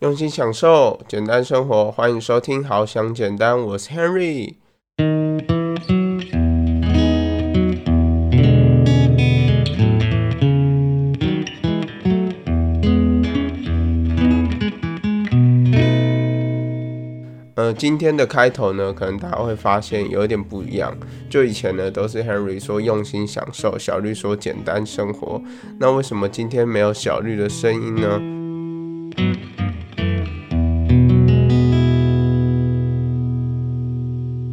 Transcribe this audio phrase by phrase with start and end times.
[0.00, 4.54] 用心享受简单生活，欢迎收听《好想简单》，我是 Henry。
[17.56, 20.96] 呃，今天的开头呢，可能大家会发现有一点不一样。
[21.28, 25.42] 就以前呢，都是 Henry 说用心享受，小绿说简单生活。
[25.78, 28.39] 那为什么今天没有小绿的声音呢？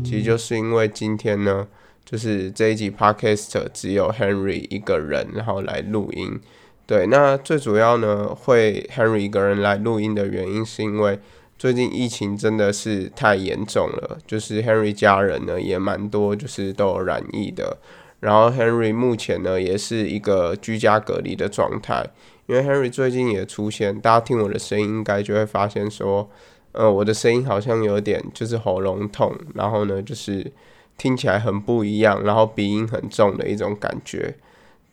[0.08, 1.68] 其实就是因为今天呢，
[2.06, 6.40] 就是这一集 Podcast 只有 Henry 一个人，然后来录音。
[6.86, 11.20] 对，那最主要呢，会 Henry 一个人来录音的原因，是因为。
[11.60, 17.76] 最近疫情真的是太严重了，就是 Henry 家人呢也蛮多，就是都有染疫的。
[18.20, 22.06] 然后 Henry 目前呢也是一个居家隔离的状态，
[22.46, 26.30] 因为 Henry 最近也出现，大家听我的声音应该就会发现说，
[26.78, 30.52] 呃，我的声音好像有点就是喉咙痛，然后呢就是
[30.96, 34.36] 听起来很不一样，然后鼻音很重的一种感觉。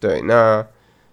[0.00, 0.66] 对，那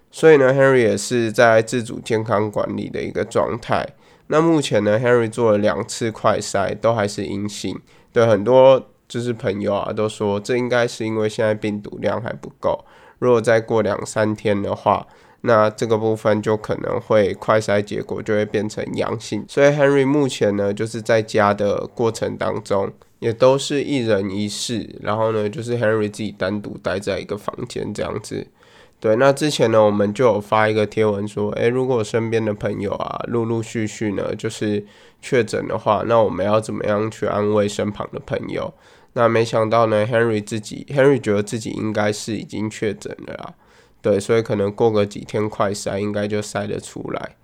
[0.10, 3.86] 所以呢，Henry 也是在自主健康管理的一个状态。
[4.28, 7.78] 那目前呢，Henry 做了两次快筛，都还是阴性。
[8.14, 12.86] 对很多就是朋友啊，都说这应该是因为现在病毒量还不够。
[13.20, 15.06] 如果再过两三天的话，
[15.42, 19.44] 那这个部分就可能会快筛结果就会变成阳性。
[19.48, 28.48] 所以 Henry 目前呢，就是在家的过程当中，也都是一人一室，然后呢，就是 Henry 自己单独待在一个房间这样子。
[29.00, 34.86] 对，那之前呢，我们就有发一个贴文说，诶，如果身边的朋友啊，陆陆续续呢，就是
[35.20, 38.72] 确诊的话，那我们要怎么样去安慰身旁的朋友？
[39.14, 43.54] 那没想到呢，Henry 自己，Henry 觉得自己应该是已经确诊了啦，
[44.02, 47.36] 对，所以可能过个几天快筛，应该就筛得出来。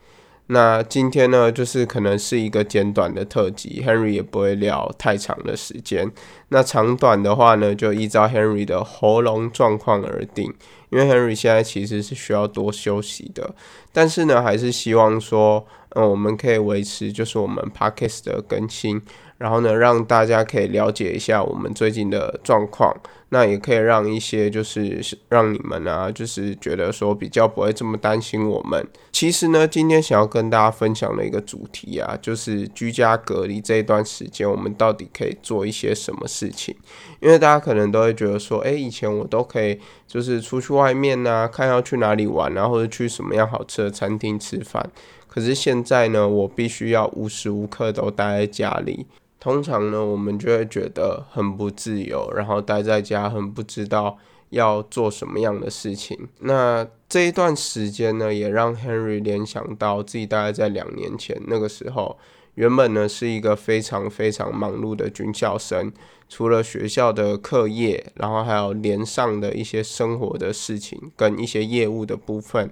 [0.50, 6.10] 那今天呢，就是可能是一个简短的特辑，Henry 也不会聊太长的时间。
[6.48, 10.54] 那长短的话呢，就依照 Henry 的喉咙状况而定。
[10.90, 13.54] 因为 Henry 现在其实是需要多休息的，
[13.92, 19.02] 但是呢，还是希望说，嗯，我们可以维持就是我们 Podcast 的更新。
[19.38, 22.92] 然后呢，让大家可以了解一下我们最近的状况，
[23.30, 25.00] 那也可以让一些就是
[25.30, 28.84] 让你们啊，就是觉得说比较不会这么担心我们。
[29.12, 36.76] 其实呢，今天想要跟大家分享的一个主题啊，就是居家隔离这一段时间，我们到底可以做一些什么事情？
[37.20, 44.90] 因为大家可能都会觉得说，哎，以前我都可以就是出去外面啊，看要去哪里玩啊，或者去什么样好吃的餐厅吃饭。
[45.38, 49.06] 可是现在呢，我必须要无时无刻都待在家里。
[49.40, 54.18] 通常呢，我们就会觉得很不自由，然后待在家很不知道
[54.50, 56.18] 要做什么样的事情。
[56.40, 62.18] 那这一段时间呢，也让 Henry 联想到自己大概在两年前那个时候，
[62.56, 65.94] 原本呢是一个非常非常忙碌的军校生，
[66.28, 72.72] 除了学校的课业，然后还有连上的一些生活的事情跟一些业务的部分。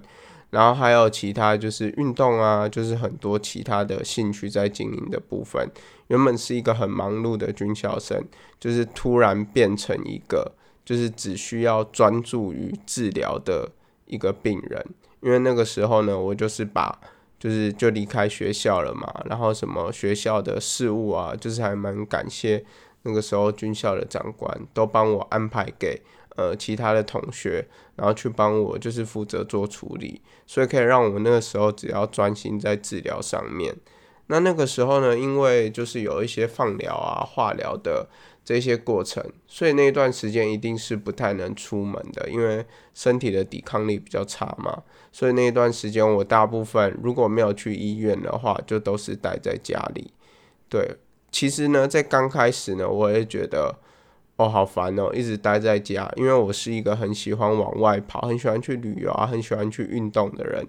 [0.56, 5.70] 然后还有其他就是运动啊，就是很多其他的兴趣在经营的部分。
[6.06, 8.24] 原本是一个很忙碌的军校生，
[8.58, 10.50] 就是突然变成一个
[10.82, 13.70] 就是只需要专注于治疗的
[14.06, 14.82] 一个病人。
[15.20, 16.98] 因为那个时候呢，我就是把
[17.38, 22.64] 就是就离开学校了嘛，然后什么学校的事务啊，就是还蛮感谢
[23.02, 26.00] 那个时候军校的长官都帮我安排给。
[26.36, 27.66] 呃，其他的同学，
[27.96, 33.74] 然后去帮我，就是负责做处理，所以可以让我那个时候只要专心在治疗上面。
[34.26, 38.06] 那那个时候呢，因为就是有一些放疗啊、化疗的
[38.44, 44.82] 这些过程，所以那段时间一定是不太能出门的，因为身体的抵抗力比较差嘛。
[45.10, 50.12] 所以那一段时间我大部分如果没有去医院的话，就都是待在家里。
[50.68, 50.96] 对，
[51.30, 53.76] 其实呢，在刚开始呢，我也觉得。
[54.36, 60.66] 哦，好烦哦，一直待在家，因为我是一个很喜欢往外跑、很喜欢去旅游啊、很喜欢去运动的人。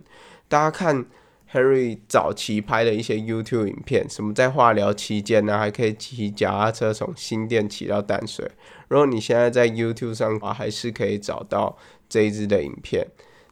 [0.48, 1.06] 大家看
[1.52, 8.50] Henry 早期拍的一些 YouTube 影片，什么在化疗期间呢，还可以骑脚踏车从新店骑到淡水。
[8.88, 11.78] 如果你现在在 YouTube 上啊，还是可以找到
[12.08, 13.06] 这一支的影片。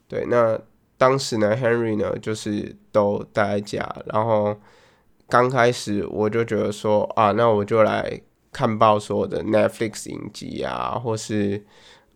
[0.08, 0.58] 对，那
[0.98, 4.56] 当时呢，Henry 呢就是都待在家，然后
[5.28, 8.22] 刚开始我就觉得说啊，那我就来。
[8.56, 11.62] 看报所有的 Netflix 影集啊，或是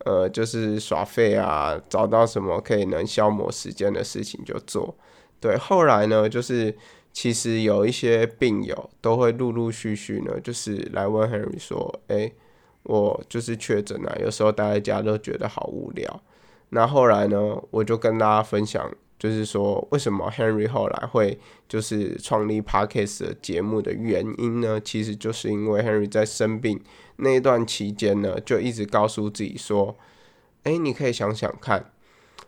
[0.06, 4.96] 呃，就是耍废啊，找到什么可以能消磨时间的事情就做。
[5.38, 6.74] 对，后来呢，就是
[7.12, 12.32] 其实有一些病友都会陆陆续续呢，就是来问 Henry 说：“哎，
[12.84, 16.22] 我就是确诊啊，有时候待在家都觉得好无聊。”
[16.72, 18.90] 那后来呢，我就跟大家分享
[19.20, 21.38] 就是说为什么 Henry 后来会
[21.68, 24.80] 就是创立 Parkes 的节目的原因呢？
[24.80, 26.80] 其实就是因为 Henry 在生病
[27.16, 29.98] 那一段期间呢，就一直告诉自己说
[30.64, 31.92] ：“哎，你可以想想看，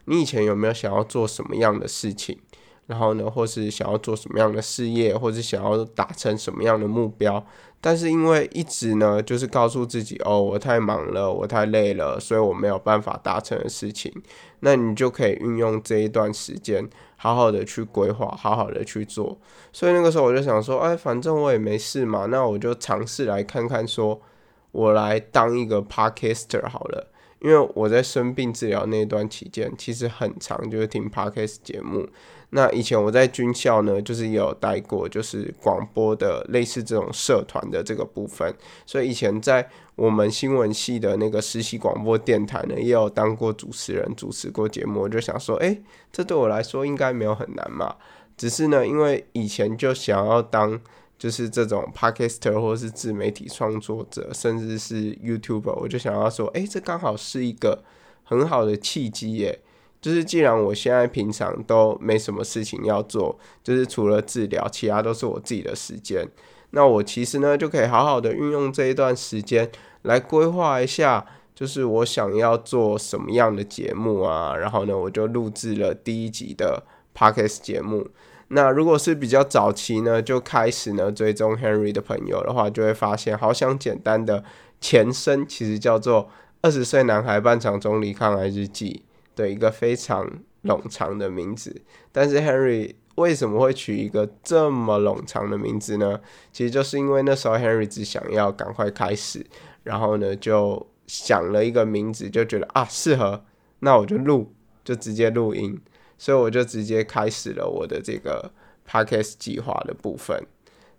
[0.07, 2.39] 你以前有没有想要做什么样的事情？”
[2.87, 7.45] 然后呢，或是想要做什么样的事业，或是想要达成什么样的目标，
[7.81, 14.13] 但是因为一直呢，就是告诉自己哦，我太忙了，我太累了，所以我没有办法达成的事情，
[14.61, 19.39] 那你就可以运用这一段时间，好好的去规划，好好的去做。
[19.73, 24.21] 所以那个时候我就想说，哎，反正我也没事嘛，那我就尝试来看看，说
[24.73, 27.09] 我来当一个 podcaster 好了。
[27.41, 32.09] 因为我在生病治疗那段期间，其实很长，就是听 podcast 节目。
[32.55, 38.55] 那以前我在军校呢，就是也有带过，就是广播的类似这种社团的这个部分。
[38.87, 45.01] 所以以前在我们新闻系的那个实习广播电台呢，也有当过主持人，主持过节目。
[45.03, 45.77] 我就想说，哎，
[46.13, 47.97] 这对我来说应该没有很难嘛。
[48.37, 50.81] 只是呢，因为以前就想要当。
[51.19, 57.85] 就是这种 podcaster 或是自媒体创作者，甚至是 YouTuber，我就想要说，哎，这刚好是一个
[58.25, 59.61] 很好的契机耶。
[60.03, 66.29] 就是既然我现在平常都没什么事情要做，就是除了治疗，其他都是我自己的时间，
[66.71, 69.71] 那我其实呢就可以好好的运用这一段时间
[70.03, 74.57] 来规划一下，就是我想要做什么样的节目啊。
[74.57, 76.83] 然后呢，我就录制了第一集的
[77.17, 78.09] podcast 节目。
[78.49, 84.43] 那如果是比较早期呢，就开始呢追踪 Henry 的朋友的话，就会发现，好想简单的
[84.81, 86.25] 前身其实叫做
[86.61, 89.05] 《二十岁男孩半场中离抗癌日记》
[89.35, 90.29] 的一个非常
[90.65, 91.83] 冗长的名字。
[92.11, 96.21] 但是 Henry 为什么会取一个这么冗长的名字呢？
[96.53, 99.45] 其实就是因为那时候 Henry 只想要赶快开始，
[99.83, 103.45] 然后呢就想了一个名字，就觉得啊适合，
[103.81, 105.81] 那我就录，就直接录音。
[106.19, 108.53] 所以我就直接开始了我的这个
[108.89, 110.41] podcast 计划的部分，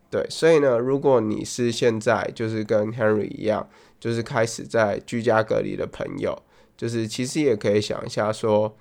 [0.09, 3.69] 对，所以呢，如果你是现在就是跟 Henry 一样，
[4.01, 6.37] 就是开始在居家隔离的朋友，
[6.75, 8.75] 就是其实也可以想一下说，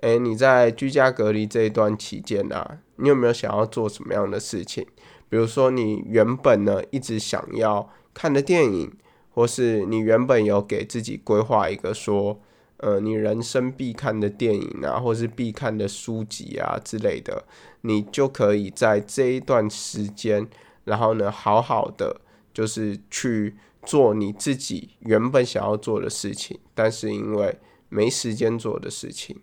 [0.00, 4.86] 诶，你在居家隔离这一段期间啊，你有没有想要做什么样的事情？
[5.28, 8.92] 比如说你原本呢一直想要看的电影，
[9.30, 12.40] 或是你原本有给自己规划一个说。
[12.78, 17.44] 呃，你人生必看的电影啊，或是必看的书籍啊之类的，
[17.82, 20.48] 你就可以在这一段时间，
[20.82, 22.20] 然后呢，好好的
[22.52, 27.58] 就是去做你自己原本想要做的事情，但是因为
[27.88, 29.36] 没时间做的事情，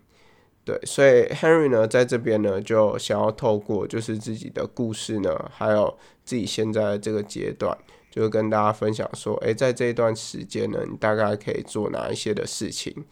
[0.66, 7.78] 对，所以 Henry 呢，在这边呢，就想要透过就是自己的故事呢，还有自己现在这个阶段，
[8.10, 13.06] 就跟大家分享说，诶，在这一段时间呢，你大概可以做哪一些的事情。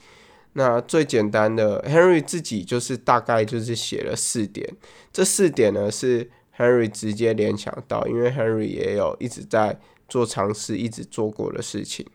[0.53, 4.67] 那最简单的，Henry 自己就是大概就是写了四点，
[5.13, 12.05] 这四点呢是 Henry 直接联想到，因为 Henry 也有一直在做尝试，一直做过的事情。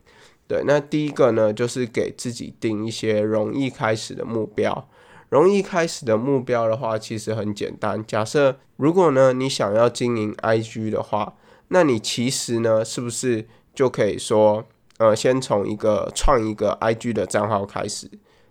[0.49, 4.89] 对，那第一个呢就是给自己定一些容易开始的目标。
[5.31, 8.05] 容易开始的目标的话，其实很简单。
[8.07, 11.35] 假设如果呢你想要经营 IG 的话，
[11.69, 14.63] 那你其实呢是不是就可以说，
[14.99, 18.11] 呃，先从一个创一个 IG 的账号开始。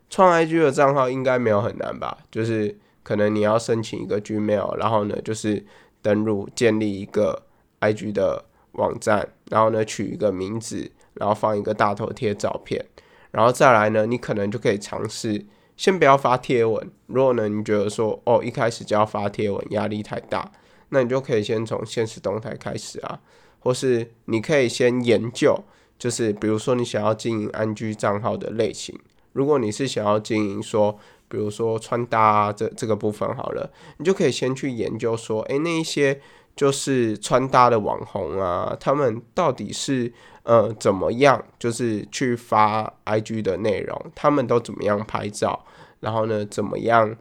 [0.10, 2.18] 创 IG 的账号应该没有很难吧？
[2.32, 5.64] 就是可能你要申请一个 Gmail，然后呢，就是
[6.02, 7.44] 登录建立一个
[7.80, 12.86] IG 的网站，然后呢取一个名字，然后放一个大头贴照片，
[13.32, 16.90] 然后再来呢，你可能就可以尝试先不要发贴文。
[17.08, 20.52] 如果呢你觉得说哦一开始就要发贴文压力太大，
[20.90, 23.20] 那你就可以先从现实动态开始啊，
[23.60, 25.58] 或是你可以先研究，
[25.98, 28.98] 就是比如说你想要经营安居账号的类型。
[29.34, 31.00] 如果你是想要经营说，
[31.30, 36.20] 比如说穿搭啊这这个部分好了，你就可以先去研究说，诶，那一些
[36.56, 40.12] 就是穿搭的网红啊，他们到底是
[40.44, 45.66] 呃怎么样，就是去发 IG 的内容，他们都怎么样拍照，
[46.00, 47.16] 然后呢，怎么样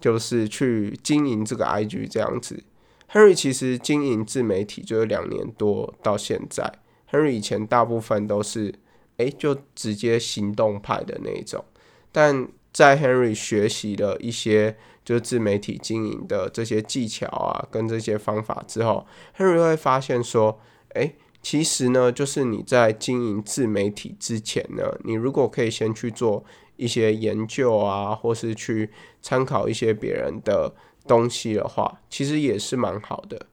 [0.00, 2.62] 就是去经营这个 IG 这样子。
[3.12, 6.72] Henry 其实经营自媒体就有两年多到现在
[7.10, 8.74] ，Henry 以前大部分都是。
[9.18, 11.64] 诶，就直接行动派的那种，
[12.12, 14.76] 但在 Henry 学习了一些
[15.08, 19.06] 就是自媒体经营的这些技巧啊，跟这些方法之后
[19.38, 20.60] ，Henry 会发现说，
[20.96, 26.44] 诶，其实呢，就是你在经营自媒体之前呢，你如果可以先去做
[26.76, 28.90] 一些研究啊，或是去
[29.22, 30.74] 参考一些别人的
[31.06, 33.46] 东西的话，其实也是蛮好的。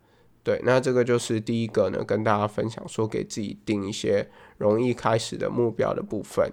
[0.43, 6.51] 对，那这个就是第一个呢，跟大家分享说，给自己定一些容易开始的目标的部分。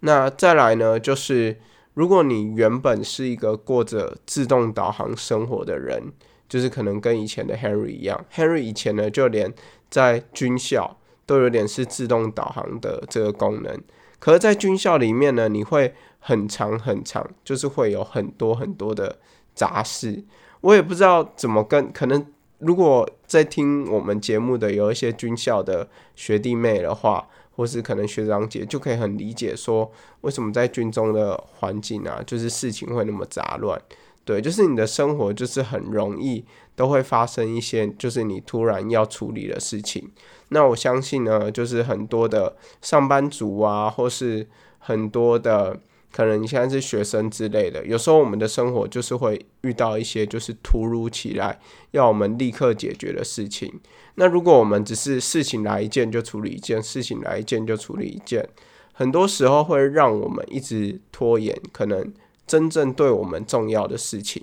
[0.00, 1.60] 那再来呢，就是
[1.94, 6.12] 如果你原本是一个过着自动导航生活的人，
[6.48, 9.52] 就是可能跟以前的 Henry 一样，Henry 以前呢就连
[9.90, 13.80] 在军校都有点是自动导航的这个功能。
[14.18, 19.18] 可是，在军校里面呢，你会很长很长，就是会有很多很多的
[19.54, 20.22] 杂事。
[20.60, 22.26] 我也不知道怎么跟，可能
[22.58, 27.26] 如果在听我们节目的有一些军校的学弟妹的话，
[27.60, 33.78] 或是可能学长姐，就可以很理解说，为什么在军中的环境啊，就是事情会那么杂乱。
[34.24, 36.42] 对，就是你的生活就是很容易
[36.74, 40.10] 都会发生一些，就是你突然要处理的事情。
[40.48, 44.48] 那我相信呢，就是很多的上班族啊，或是
[44.78, 45.78] 很多的
[46.12, 51.58] 可能你现在是学生之类的，有时候我们的生活就是会遇到一些就是突如其来
[51.92, 53.80] 要我们立刻解决的事情。
[54.14, 58.48] 那如果我们只是事情来一件就处理一件，事情来一件就处理一件，
[58.92, 62.12] 很多时候会让我们一直拖延，可能。
[62.46, 64.42] 真正对我们重要的事情，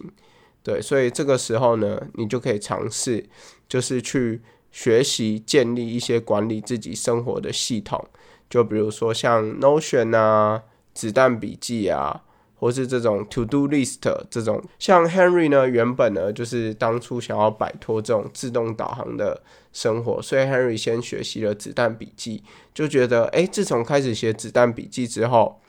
[0.64, 3.26] 对，所以这个时候呢，你就可以尝试，
[3.68, 8.02] 就是去学习建立一些管理自己生活的系统，
[8.50, 10.64] 就比如说像 Notion 啊、
[10.98, 12.24] 子弹笔记啊，
[12.56, 14.00] 或是这种 To Do List
[14.32, 14.64] 这种。
[14.80, 22.42] 像 Henry 呢，原本呢就是当初想要摆脱这种自动导航的生活，所以 Henry 先学习了子弹笔记，
[22.74, 25.62] 就觉得，诶，自从开始写子弹笔记之后。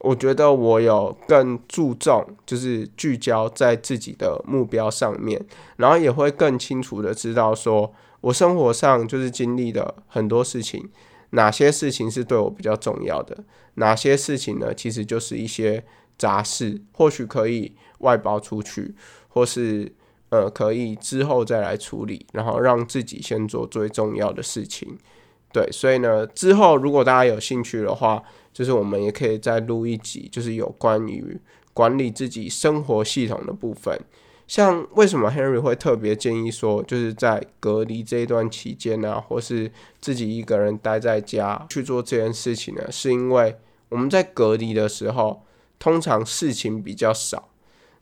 [0.00, 5.42] 我觉得我有更注重，就是聚焦在自己的目标上面，
[5.76, 7.90] 然后也会更清楚的知道，说
[8.20, 10.86] 我生活上就是经历的很多事情，
[11.30, 15.84] 哪些事情是对我比较重要的，哪些事情呢，其实就是一些
[16.16, 18.94] 杂事，或许可以外包出去，
[19.28, 19.92] 或是
[20.30, 24.96] 呃可以之后再来处理，然后让自己先做最重要的事情。
[25.52, 31.38] 对，所以呢，之后如果大家有兴趣的话，就是我们也可以再录一集，就是有关于
[31.72, 33.98] 管理自己生活系统的部分。
[34.46, 42.90] 像为什么 Henry 会特别建议说，就是在隔离这一段期间呢，或是自己一个人待在家去做这件事情呢？
[42.90, 43.56] 是因为
[43.88, 45.42] 我们在隔离的时候，
[45.78, 47.48] 通常事情比较少。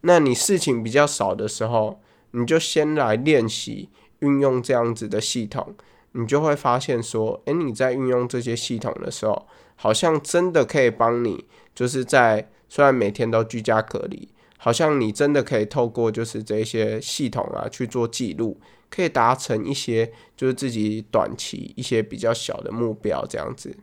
[0.02, 2.00] 那你事情比较少的时候，
[2.32, 5.74] 你就先来练习运用这样子的系统。
[6.12, 14.28] 你就会发现说，诶，你在运用这些系统的时候，好像真的可以帮你，就是在虽然每天都居家隔离，
[14.64, 23.76] 好像你真的可以透过就是这些系统啊去做记录，可以达成一些就是自己短期一些比较小的目标这样子。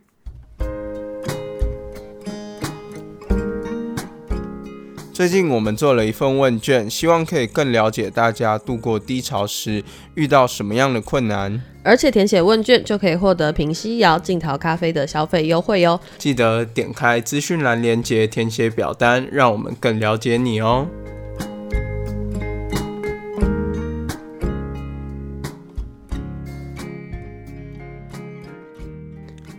[5.12, 9.84] 最近我们做了一份问卷，希望可以更了解大家度过低潮时
[10.16, 11.62] 遇到什么样的困难。
[11.84, 15.98] 而且填写问卷就可以获得平西窑静陶咖啡的消费优惠哟！
[16.16, 20.86] 记得点开资讯栏链接填写表单，让我们更了解你哦。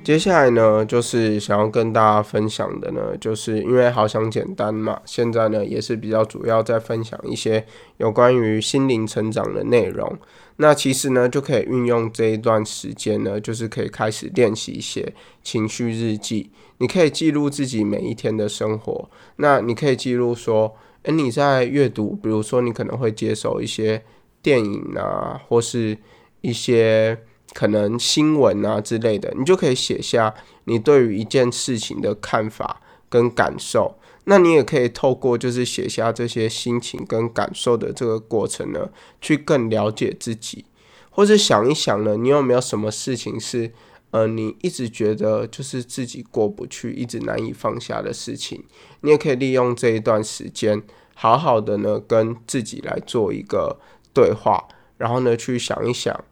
[0.02, 7.66] 接下来呢，就是想要跟大家分享的呢，就是因为好想简单嘛，现在呢也是比较主要在分享一些
[7.98, 10.18] 有关于心灵成长的内容。
[10.58, 16.50] 那其实呢，就可以运用这一段时间呢，就是可以开始练习写情绪日记。
[16.78, 19.10] 你可以记录自己每一天的生活。
[19.38, 24.04] 那你可以记录说，诶，你在阅读，比如说你可能会接受一些
[24.42, 25.98] 电影啊，或是
[26.42, 27.18] 一些。
[27.54, 30.34] 可能新闻啊之类的，你就可以写下
[30.64, 33.96] 你对于一件事情的看法跟感受。
[34.26, 38.90] 那你也可以透过就是写下这些心情跟感受的这个过程呢，
[39.20, 40.66] 去更了解自己，
[41.10, 43.72] 或者想一想呢，你有没有什么事情是
[44.12, 48.64] 呃你一直觉得就是自己过不去，一直难以放下的事情？
[49.02, 50.82] 你也可以利用这一段时间，
[51.14, 53.80] 好好的呢跟自己来做一个
[54.14, 56.24] 对话，然后呢去想一想。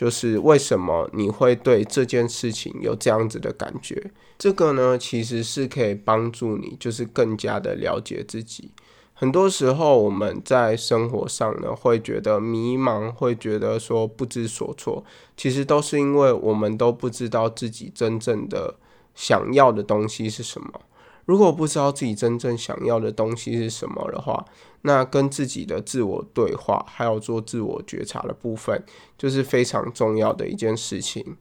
[0.00, 4.10] 就是为什么你会对这件事情有这样子的感觉？
[4.38, 8.70] 这个呢，其实是可以帮助你，就是更加的了解自己。
[9.12, 15.04] 很多时候我们在生活上呢，会觉得迷茫，会觉得说不知所措，
[15.36, 18.76] 其实都是因为我们都不知道自己真正的
[19.14, 20.80] 想要的东西是什么。
[21.30, 24.44] 如果不知道自己真正想要的东西是什么的话，
[24.82, 28.84] 那跟自己的自我对话，还有做自我觉察的部分，
[29.16, 31.36] 就是非常重要的一件事情。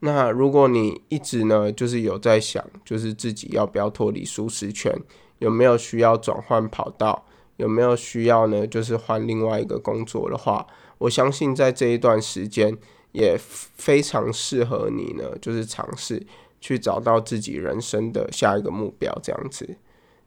[0.00, 4.94] 那如果你一直呢，就是有在想，就是自己要不要脱离舒适圈，
[5.38, 7.24] 有没有需要转换跑道，
[7.56, 10.66] 有没有需要呢，就是换另外一个工作的话，
[10.98, 12.76] 我相信在这一段时间
[13.12, 16.26] 也非常适合你呢，就是尝试。
[16.60, 19.76] 去找到自己人生的下一个目标，这样子，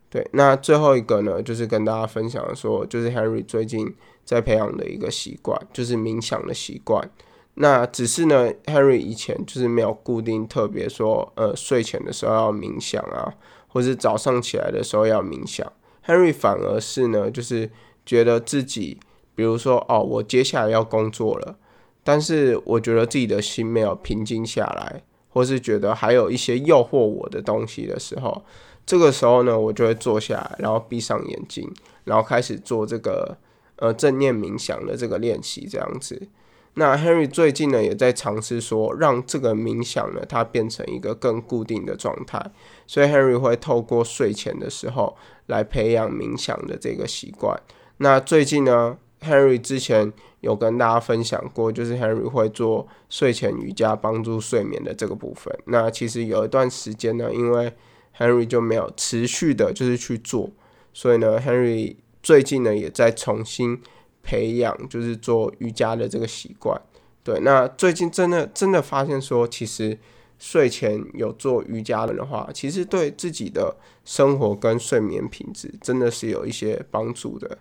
[0.09, 3.93] 对，那最后一个呢，就是跟大家分享说，就是 Henry 最近
[4.25, 7.09] 在培养的一个习惯，就是冥想的习惯。
[7.55, 13.33] 那只是呢，Henry 以前就是没有固定特别说，呃，睡前的时候要冥想啊，
[13.67, 15.71] 或是早上起来的时候要冥想。
[16.05, 17.69] Henry 反而是呢，就是
[18.05, 18.99] 觉得自己，
[19.35, 21.57] 比如说，哦，我接下来要工作了，
[22.03, 28.43] 但是我觉得自己的心没有平静下来，或是觉得还有一些诱惑我的东西的时候，
[28.85, 31.69] 这个时候呢，我就会坐下来，然后闭上眼睛，
[32.05, 33.35] 然后开始做这个
[33.77, 36.29] 呃正念冥想的这个练习，这样子。
[36.75, 42.43] 那 Henry 最近呢，也在尝试说，让这个冥想呢，它变成一个更固定的状态。
[42.87, 45.15] 所以 Henry 会透过睡前的时候
[45.47, 47.59] 来培养冥想的这个习惯。
[47.97, 50.11] 那最近呢，Henry 之前
[50.43, 55.51] 有跟大家分享过，就是 Henry 会做睡前瑜伽，帮助睡眠的这个部分。
[55.65, 57.73] 那其实有一段时间呢，因为
[58.17, 60.51] Henry 就没有持续的，就是去做，
[60.93, 63.81] 所以呢，Henry 最近呢，也在重新。
[64.25, 66.81] 培养就是做瑜伽的这个习惯，
[67.25, 67.41] 对。
[67.41, 69.99] 那最近真的真的发现说，其实
[70.39, 77.57] 睡前有做瑜伽的话，其实对自己的生活跟睡眠品质真的是有一些帮助的，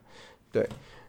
[0.53, 0.65] 对。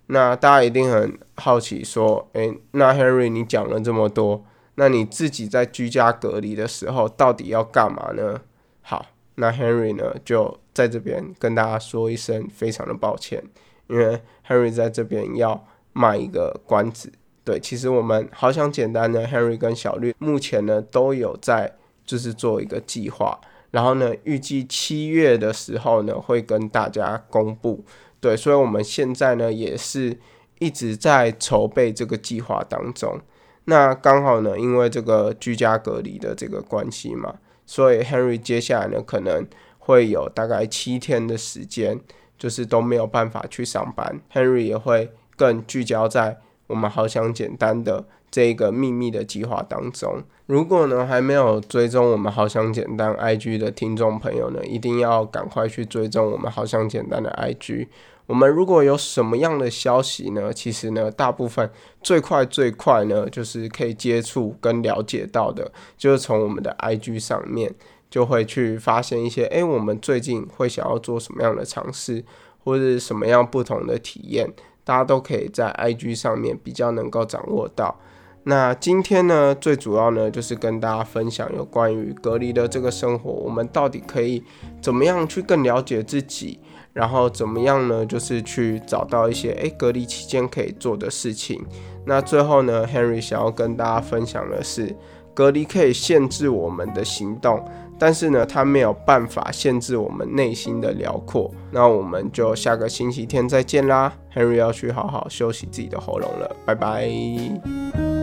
[0.07, 4.45] 那大家一定很好奇说，诶，那 Henry 你讲了这么多，
[4.75, 8.41] 那你自己在居家隔离的时候到底要干嘛呢？
[8.81, 9.05] 好，
[9.36, 13.43] 那 Henry 呢就在这边跟大家说一声，非常的抱歉。
[13.88, 17.12] 因为 Henry 在这边要卖一个关子，
[17.43, 23.39] 对，其实我们好想简单的 Henry 跟小绿目前呢都有在就是做一个计划，
[23.72, 27.83] 然后呢预计七月的时候呢会跟大家公布，
[28.24, 30.18] 对，所以我们现在呢也是
[30.60, 33.20] 一直在筹备这个计划当中。
[33.65, 39.46] 那刚好呢因为这个居家隔离的这个关系嘛，所以 Henry 接下来呢可能
[39.80, 42.00] 会有大概七天的时间。
[42.36, 50.22] 就是都没有办法去上班，Henry 也会更聚焦在我们好想简单的这个秘密的计划当中。
[50.48, 57.88] 如果呢还没有追踪我们好想简单 IG 的听众朋友呢，一定要赶快去追踪我们好想简单的 IG。
[58.25, 61.70] 我们如果有什么样的消息呢，其实呢大部分
[62.01, 67.74] 最快最快呢就是可以接触跟了解到的，就是从我们的 IG 上面。
[68.14, 72.24] 就会去发现一些，哎，我们最近会想要做什么样的尝试，
[72.64, 78.00] 或者什么样不同的体验，大家都可以在 IG 上面比较能够掌握到。
[78.44, 84.44] 那今天呢，最主要呢就是跟大家分享有关于隔离的这个生活，我们到底可以
[84.79, 86.59] 怎么样去更了解自己，
[86.94, 91.62] 然后怎么样呢，就是去找到一些，哎，隔离期间可以做的事情。
[92.06, 94.96] 那最后呢，Henry 想要跟大家分享的是，
[95.34, 97.64] 隔离可以限制我们的行动。
[98.00, 101.50] 但是呢，它没有办法限制我们内心的辽阔。
[101.72, 108.23] 那我们就下个星期天再见啦，Henry 要去好好休息自己的喉咙了，拜拜。